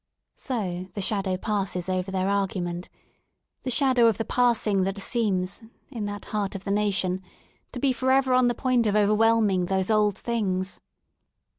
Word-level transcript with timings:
''So 0.47 0.87
the 0.93 0.99
shadow 1.01 1.37
passes 1.37 1.87
over 1.87 2.09
their 2.09 2.27
argument— 2.27 2.89
the 3.61 3.69
shadow 3.69 4.07
of 4.07 4.17
the 4.17 4.25
Passing 4.25 4.81
that 4.85 4.99
seems, 4.99 5.61
in 5.91 6.05
that 6.05 6.25
heart 6.25 6.55
of 6.55 6.63
the 6.63 6.71
nation, 6.71 7.21
to 7.71 7.79
be 7.79 7.93
for 7.93 8.11
ever 8.11 8.33
on 8.33 8.47
the 8.47 8.55
point 8.55 8.87
of 8.87 8.95
overwhelming 8.95 9.67
those 9.67 9.91
old 9.91 10.17
things. 10.17 10.81